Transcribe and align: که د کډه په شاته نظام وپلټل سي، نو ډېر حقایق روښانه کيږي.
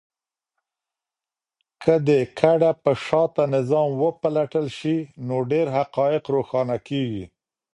که 1.83 1.93
د 2.07 2.09
کډه 2.39 2.71
په 2.83 2.91
شاته 3.05 3.43
نظام 3.55 3.89
وپلټل 4.03 4.65
سي، 4.79 4.97
نو 5.27 5.35
ډېر 5.51 5.67
حقایق 5.77 6.23
روښانه 6.35 6.77
کيږي. 6.87 7.25